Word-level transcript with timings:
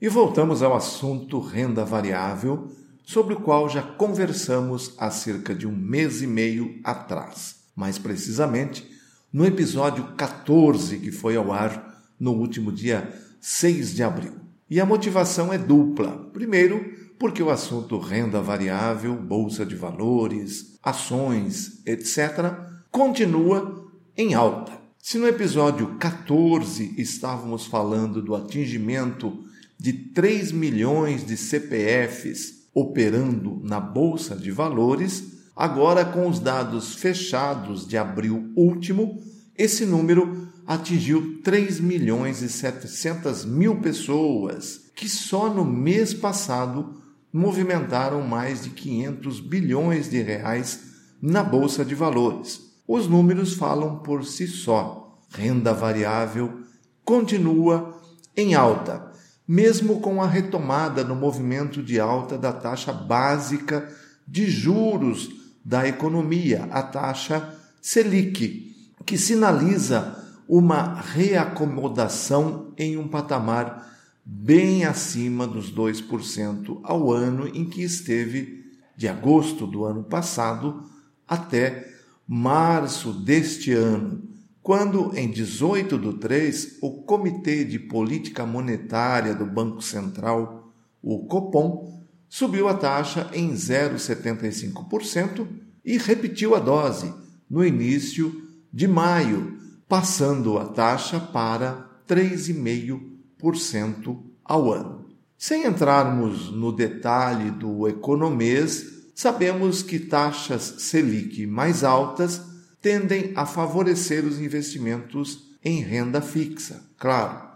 e 0.00 0.08
voltamos 0.08 0.62
ao 0.62 0.74
assunto 0.74 1.38
renda 1.38 1.84
variável, 1.84 2.70
sobre 3.04 3.34
o 3.34 3.40
qual 3.40 3.68
já 3.68 3.82
conversamos 3.82 4.94
há 4.98 5.10
cerca 5.10 5.54
de 5.54 5.66
um 5.66 5.74
mês 5.74 6.22
e 6.22 6.26
meio 6.26 6.80
atrás. 6.82 7.56
Mais 7.74 7.98
precisamente, 7.98 8.90
no 9.32 9.46
episódio 9.46 10.04
14 10.16 10.98
que 10.98 11.12
foi 11.12 11.36
ao 11.36 11.52
ar 11.52 12.02
no 12.18 12.32
último 12.32 12.72
dia 12.72 13.12
6 13.40 13.94
de 13.94 14.02
abril. 14.02 14.32
E 14.68 14.80
a 14.80 14.86
motivação 14.86 15.52
é 15.52 15.58
dupla. 15.58 16.28
Primeiro, 16.32 16.84
porque 17.18 17.42
o 17.42 17.50
assunto 17.50 17.98
renda 17.98 18.42
variável, 18.42 19.14
bolsa 19.14 19.64
de 19.64 19.76
valores, 19.76 20.78
ações, 20.82 21.80
etc., 21.86 22.52
continua 22.90 23.86
em 24.16 24.34
alta. 24.34 24.72
Se 24.98 25.18
no 25.18 25.28
episódio 25.28 25.94
14 25.98 26.94
estávamos 26.98 27.66
falando 27.66 28.20
do 28.20 28.34
atingimento 28.34 29.45
de 29.78 29.92
3 29.92 30.52
milhões 30.52 31.24
de 31.24 31.36
CPFs 31.36 32.68
operando 32.74 33.60
na 33.62 33.80
Bolsa 33.80 34.36
de 34.36 34.50
Valores, 34.50 35.24
agora 35.54 36.04
com 36.04 36.28
os 36.28 36.38
dados 36.38 36.94
fechados 36.94 37.86
de 37.86 37.96
abril 37.96 38.52
último, 38.54 39.22
esse 39.56 39.86
número 39.86 40.48
atingiu 40.66 41.40
3 41.42 41.80
milhões 41.80 42.42
e 42.42 42.48
700 42.48 43.44
mil 43.44 43.80
pessoas, 43.80 44.90
que 44.94 45.08
só 45.08 45.52
no 45.52 45.64
mês 45.64 46.12
passado 46.12 47.00
movimentaram 47.32 48.26
mais 48.26 48.64
de 48.64 48.70
500 48.70 49.40
bilhões 49.40 50.10
de 50.10 50.20
reais 50.20 50.80
na 51.20 51.42
Bolsa 51.42 51.84
de 51.84 51.94
Valores. 51.94 52.60
Os 52.86 53.08
números 53.08 53.54
falam 53.54 53.98
por 54.00 54.24
si 54.24 54.46
só. 54.46 55.18
Renda 55.30 55.72
variável 55.72 56.60
continua 57.04 58.00
em 58.36 58.54
alta 58.54 59.05
mesmo 59.46 60.00
com 60.00 60.22
a 60.22 60.26
retomada 60.26 61.04
no 61.04 61.14
movimento 61.14 61.82
de 61.82 62.00
alta 62.00 62.36
da 62.36 62.52
taxa 62.52 62.92
básica 62.92 63.88
de 64.26 64.50
juros 64.50 65.30
da 65.64 65.86
economia, 65.86 66.68
a 66.70 66.82
taxa 66.82 67.54
Selic, 67.80 68.74
que 69.04 69.16
sinaliza 69.16 70.24
uma 70.48 71.00
reacomodação 71.00 72.72
em 72.76 72.96
um 72.96 73.06
patamar 73.06 73.86
bem 74.24 74.84
acima 74.84 75.46
dos 75.46 75.72
2% 75.72 76.80
ao 76.82 77.12
ano 77.12 77.46
em 77.46 77.64
que 77.64 77.82
esteve 77.82 78.64
de 78.96 79.06
agosto 79.06 79.66
do 79.66 79.84
ano 79.84 80.02
passado 80.02 80.82
até 81.28 81.88
março 82.26 83.12
deste 83.12 83.72
ano, 83.72 84.22
quando, 84.66 85.16
em 85.16 85.30
18 85.30 85.96
de 85.96 86.14
3, 86.14 86.78
o 86.82 87.04
Comitê 87.04 87.64
de 87.64 87.78
Política 87.78 88.44
Monetária 88.44 89.32
do 89.32 89.46
Banco 89.46 89.80
Central, 89.80 90.72
o 91.00 91.24
Copom, 91.26 92.04
subiu 92.28 92.66
a 92.66 92.74
taxa 92.74 93.30
em 93.32 93.52
0,75% 93.52 95.46
e 95.84 95.96
repetiu 95.96 96.56
a 96.56 96.58
dose 96.58 97.14
no 97.48 97.64
início 97.64 98.42
de 98.72 98.88
maio, 98.88 99.56
passando 99.88 100.58
a 100.58 100.64
taxa 100.64 101.20
para 101.20 101.88
3,5% 102.08 104.20
ao 104.44 104.72
ano. 104.72 105.06
Sem 105.38 105.64
entrarmos 105.64 106.50
no 106.50 106.72
detalhe 106.72 107.52
do 107.52 107.86
economês, 107.86 108.84
sabemos 109.14 109.84
que 109.84 110.00
taxas 110.00 110.74
Selic 110.78 111.46
mais 111.46 111.84
altas 111.84 112.55
tendem 112.86 113.32
a 113.34 113.44
favorecer 113.44 114.24
os 114.24 114.38
investimentos 114.38 115.50
em 115.64 115.82
renda 115.82 116.20
fixa, 116.20 116.88
claro, 116.96 117.48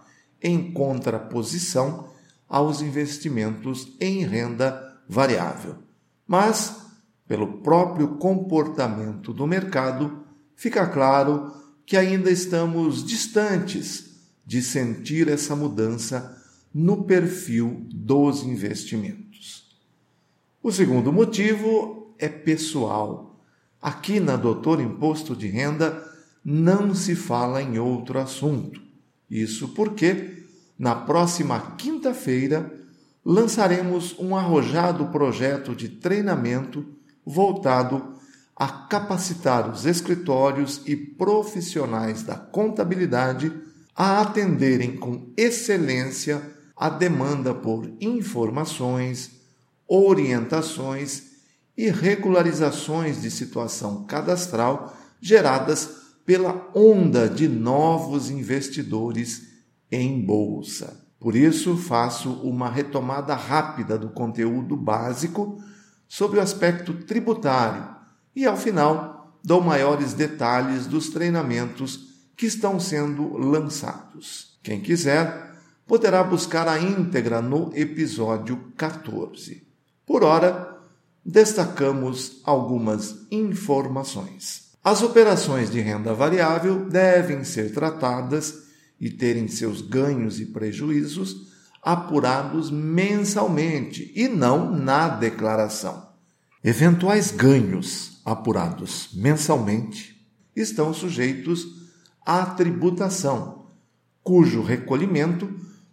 em 0.42 0.72
contraposição 0.72 2.08
aos 2.48 2.82
investimentos 2.82 3.96
em 4.00 4.24
renda 4.24 5.00
variável. 5.08 5.76
Mas, 6.26 6.76
pelo 7.28 7.58
próprio 7.58 8.16
comportamento 8.16 9.32
do 9.32 9.46
mercado, 9.46 10.24
fica 10.56 10.84
claro 10.88 11.54
que 11.86 11.96
ainda 11.96 12.28
estamos 12.28 13.06
distantes 13.06 14.16
de 14.44 14.60
sentir 14.60 15.28
essa 15.28 15.54
mudança 15.54 16.42
no 16.74 17.04
perfil 17.04 17.86
dos 17.88 18.42
investimentos. 18.42 19.78
O 20.60 20.72
segundo 20.72 21.12
motivo 21.12 22.16
é 22.18 22.28
pessoal 22.28 23.29
Aqui 23.82 24.20
na 24.20 24.36
Doutor 24.36 24.78
Imposto 24.78 25.34
de 25.34 25.46
Renda 25.46 26.06
não 26.44 26.94
se 26.94 27.14
fala 27.14 27.62
em 27.62 27.78
outro 27.78 28.18
assunto. 28.18 28.80
Isso 29.30 29.68
porque, 29.68 30.44
na 30.78 30.94
próxima 30.94 31.58
quinta-feira, 31.78 32.70
lançaremos 33.24 34.14
um 34.18 34.36
arrojado 34.36 35.06
projeto 35.06 35.74
de 35.74 35.88
treinamento 35.88 36.84
voltado 37.24 38.14
a 38.54 38.68
capacitar 38.68 39.70
os 39.70 39.86
escritórios 39.86 40.82
e 40.84 40.94
profissionais 40.94 42.22
da 42.22 42.34
contabilidade 42.34 43.50
a 43.96 44.20
atenderem 44.20 44.96
com 44.96 45.32
excelência 45.36 46.42
a 46.76 46.90
demanda 46.90 47.54
por 47.54 47.90
informações, 47.98 49.30
orientações 49.88 51.29
e 51.76 51.90
regularizações 51.90 53.22
de 53.22 53.30
situação 53.30 54.04
cadastral 54.04 54.96
geradas 55.20 56.00
pela 56.24 56.70
onda 56.74 57.28
de 57.28 57.48
novos 57.48 58.30
investidores 58.30 59.48
em 59.90 60.24
bolsa. 60.24 61.06
Por 61.18 61.36
isso, 61.36 61.76
faço 61.76 62.32
uma 62.42 62.70
retomada 62.70 63.34
rápida 63.34 63.98
do 63.98 64.08
conteúdo 64.08 64.76
básico 64.76 65.62
sobre 66.08 66.38
o 66.38 66.42
aspecto 66.42 66.94
tributário 66.94 67.86
e, 68.34 68.46
ao 68.46 68.56
final, 68.56 69.38
dou 69.44 69.60
maiores 69.60 70.14
detalhes 70.14 70.86
dos 70.86 71.10
treinamentos 71.10 72.08
que 72.36 72.46
estão 72.46 72.80
sendo 72.80 73.36
lançados. 73.36 74.58
Quem 74.62 74.80
quiser, 74.80 75.54
poderá 75.86 76.22
buscar 76.22 76.68
a 76.68 76.78
íntegra 76.78 77.42
no 77.42 77.70
episódio 77.74 78.72
14. 78.76 79.66
Por 80.06 80.22
hora, 80.22 80.69
destacamos 81.30 82.40
algumas 82.44 83.26
informações. 83.30 84.70
As 84.82 85.02
operações 85.02 85.70
de 85.70 85.80
renda 85.80 86.12
variável 86.12 86.88
devem 86.88 87.44
ser 87.44 87.72
tratadas 87.72 88.64
e 89.00 89.08
terem 89.10 89.46
seus 89.46 89.80
ganhos 89.80 90.40
e 90.40 90.46
prejuízos 90.46 91.48
apurados 91.82 92.70
mensalmente 92.70 94.12
e 94.14 94.28
não 94.28 94.70
na 94.70 95.08
declaração. 95.08 96.10
Eventuais 96.62 97.30
ganhos 97.30 98.20
apurados 98.24 99.10
mensalmente 99.14 100.20
estão 100.54 100.92
sujeitos 100.92 101.66
à 102.26 102.44
tributação, 102.44 103.66
cujo 104.22 104.62
recolhimento 104.62 105.48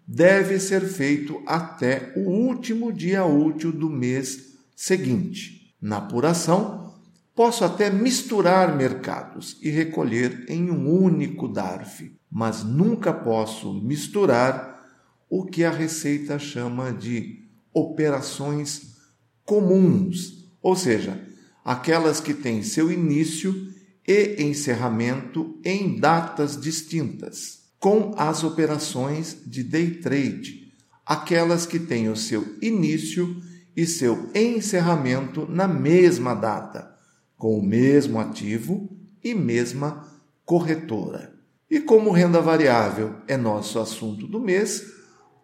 deve 0.05 0.59
ser 0.59 0.81
feito 0.81 1.41
até 1.45 2.11
o 2.17 2.29
último 2.29 2.91
dia 2.91 3.25
útil 3.25 3.71
do 3.71 3.89
mês 3.89 4.56
seguinte: 4.77 5.75
na 5.81 5.97
apuração, 5.97 6.93
posso 7.35 7.65
até 7.65 7.89
misturar 7.89 8.77
mercados 8.77 9.57
e 9.61 9.71
recolher 9.71 10.45
em 10.47 10.69
um 10.69 10.87
único 10.87 11.47
DARF, 11.47 12.15
mas 12.31 12.63
nunca 12.63 13.11
posso 13.11 13.73
misturar 13.73 14.77
o 15.27 15.43
que 15.43 15.63
a 15.63 15.71
Receita 15.71 16.37
chama 16.37 16.93
de 16.93 17.43
operações 17.73 18.95
comuns, 19.43 20.45
ou 20.61 20.75
seja, 20.75 21.19
aquelas 21.65 22.19
que 22.19 22.33
têm 22.33 22.61
seu 22.61 22.91
início 22.91 23.73
e 24.07 24.41
encerramento 24.43 25.59
em 25.65 25.99
datas 25.99 26.59
distintas, 26.59 27.63
com 27.79 28.13
as 28.17 28.43
operações 28.43 29.37
de 29.45 29.63
day 29.63 29.91
trade, 29.91 30.73
aquelas 31.05 31.65
que 31.65 31.79
têm 31.79 32.09
o 32.09 32.15
seu 32.15 32.57
início 32.61 33.41
e 33.77 33.85
seu 33.85 34.31
encerramento 34.33 35.45
na 35.47 35.67
mesma 35.67 36.33
data, 36.33 36.97
com 37.37 37.59
o 37.59 37.63
mesmo 37.63 38.19
ativo 38.19 38.89
e 39.23 39.35
mesma 39.35 40.03
corretora. 40.43 41.31
E 41.69 41.79
como 41.79 42.09
renda 42.09 42.41
variável 42.41 43.17
é 43.27 43.37
nosso 43.37 43.77
assunto 43.77 44.25
do 44.25 44.39
mês, 44.39 44.83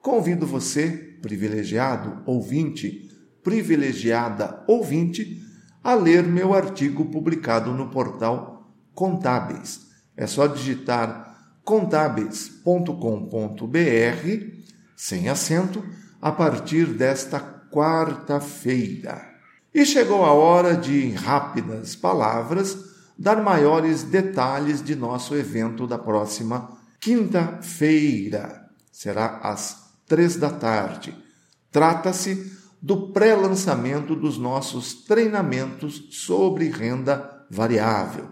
convido 0.02 0.48
você, 0.48 1.18
privilegiado 1.22 2.24
ouvinte 2.26 3.10
privilegiada 3.44 4.64
ouvinte 4.68 5.42
a 5.84 5.94
ler 5.94 6.24
meu 6.24 6.54
artigo 6.54 7.06
publicado 7.06 7.74
no 7.74 7.90
portal 7.90 8.74
Contábeis. 8.96 9.82
É 10.16 10.26
só 10.26 10.48
digitar 10.48 11.60
contábeis.com.br 11.64 12.94
sem 14.96 15.28
acento 15.28 15.84
a 16.22 16.32
partir 16.32 16.86
desta 16.86 17.40
quarta-feira. 17.74 19.34
E 19.74 19.84
chegou 19.86 20.24
a 20.24 20.32
hora 20.32 20.78
de, 20.78 21.08
em 21.08 21.14
rápidas 21.14 21.96
palavras, 21.96 22.78
dar 23.18 23.42
maiores 23.42 24.04
detalhes 24.04 24.84
de 24.84 24.96
nosso 24.96 25.36
evento 25.36 25.88
da 25.88 25.98
próxima 25.98 26.78
quinta-feira. 27.00 28.70
Será 28.92 29.40
às 29.42 29.92
três 30.08 30.36
da 30.36 30.52
tarde. 30.52 31.18
Trata-se 31.72 32.54
do 32.80 33.12
pré-lançamento 33.12 34.16
dos 34.16 34.38
nossos 34.38 34.94
treinamentos 34.94 36.10
sobre 36.12 36.70
renda 36.70 37.46
variável. 37.50 38.28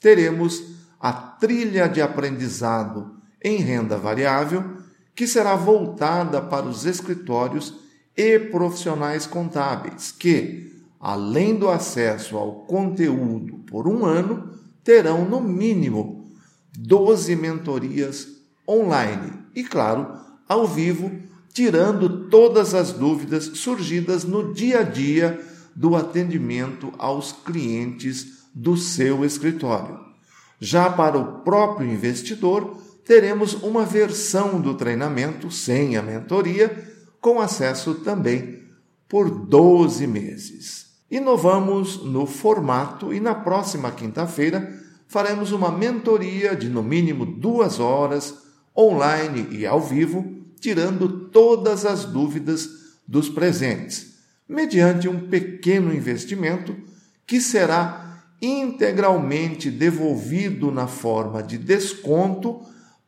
Teremos 0.00 0.62
a 0.98 1.12
trilha 1.12 1.88
de 1.88 2.00
aprendizado 2.00 3.16
em 3.42 3.58
renda 3.58 3.98
variável, 3.98 4.78
que 5.14 5.26
será 5.26 5.54
voltada 5.54 6.40
para 6.40 6.66
os 6.66 6.86
escritórios 6.86 7.85
e 8.16 8.38
profissionais 8.38 9.26
contábeis, 9.26 10.10
que, 10.10 10.72
além 10.98 11.56
do 11.56 11.68
acesso 11.68 12.36
ao 12.36 12.64
conteúdo 12.64 13.58
por 13.66 13.86
um 13.86 14.04
ano, 14.06 14.50
terão 14.82 15.24
no 15.28 15.40
mínimo 15.40 16.30
12 16.78 17.36
mentorias 17.36 18.28
online 18.68 19.32
e, 19.54 19.62
claro, 19.62 20.18
ao 20.48 20.66
vivo, 20.66 21.10
tirando 21.52 22.28
todas 22.28 22.74
as 22.74 22.92
dúvidas 22.92 23.44
surgidas 23.54 24.24
no 24.24 24.52
dia 24.52 24.80
a 24.80 24.82
dia 24.82 25.40
do 25.74 25.96
atendimento 25.96 26.92
aos 26.98 27.32
clientes 27.32 28.44
do 28.54 28.76
seu 28.76 29.24
escritório. 29.24 29.98
Já 30.58 30.88
para 30.88 31.18
o 31.18 31.40
próprio 31.40 31.90
investidor, 31.90 32.78
teremos 33.04 33.54
uma 33.54 33.84
versão 33.84 34.60
do 34.60 34.74
treinamento 34.74 35.50
sem 35.50 35.96
a 35.96 36.02
mentoria, 36.02 36.95
com 37.26 37.40
acesso 37.40 37.96
também 37.96 38.60
por 39.08 39.28
12 39.28 40.06
meses. 40.06 40.86
Inovamos 41.10 42.04
no 42.04 42.24
formato 42.24 43.12
e 43.12 43.18
na 43.18 43.34
próxima 43.34 43.90
quinta-feira 43.90 44.72
faremos 45.08 45.50
uma 45.50 45.72
mentoria 45.72 46.54
de 46.54 46.68
no 46.68 46.84
mínimo 46.84 47.26
duas 47.26 47.80
horas, 47.80 48.32
online 48.78 49.48
e 49.50 49.66
ao 49.66 49.80
vivo, 49.80 50.24
tirando 50.60 51.26
todas 51.30 51.84
as 51.84 52.04
dúvidas 52.04 52.68
dos 53.08 53.28
presentes, 53.28 54.18
mediante 54.48 55.08
um 55.08 55.28
pequeno 55.28 55.92
investimento 55.92 56.76
que 57.26 57.40
será 57.40 58.22
integralmente 58.40 59.68
devolvido 59.68 60.70
na 60.70 60.86
forma 60.86 61.42
de 61.42 61.58
desconto 61.58 62.60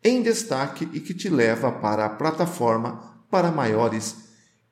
em 0.02 0.22
destaque 0.22 0.88
e 0.92 1.00
que 1.00 1.12
te 1.12 1.28
leva 1.28 1.70
para 1.70 2.06
a 2.06 2.10
plataforma 2.10 3.22
para 3.30 3.50
maiores 3.50 4.30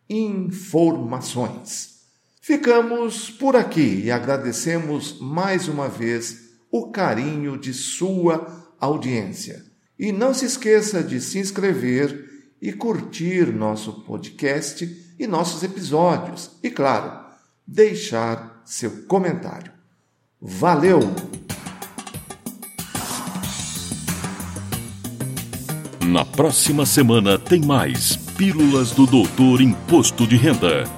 informações. 0.09 1.99
Ficamos 2.41 3.31
por 3.31 3.57
aqui 3.57 4.05
e 4.05 4.11
agradecemos 4.11 5.21
mais 5.21 5.69
uma 5.69 5.89
vez 5.89 6.49
o 6.71 6.91
carinho 6.91 7.59
de 7.59 7.75
sua 7.75 8.75
audiência. 8.81 9.68
E 9.99 10.13
não 10.13 10.33
se 10.33 10.45
esqueça 10.45 11.03
de 11.03 11.21
se 11.21 11.39
inscrever 11.39 12.29
e 12.61 12.73
curtir 12.73 13.53
nosso 13.53 14.05
podcast 14.05 15.15
e 15.19 15.27
nossos 15.27 15.63
episódios. 15.63 16.51
E, 16.63 16.71
claro, 16.71 17.25
deixar 17.67 18.63
seu 18.65 18.91
comentário. 19.07 19.73
Valeu! 20.41 21.01
Na 26.07 26.25
próxima 26.25 26.87
semana 26.87 27.39
tem 27.39 27.61
mais 27.61 28.17
Pílulas 28.17 28.93
do 28.93 29.07
Doutor 29.07 29.61
Imposto 29.61 30.27
de 30.27 30.37
Renda. 30.37 30.98